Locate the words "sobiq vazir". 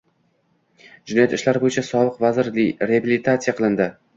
1.91-2.51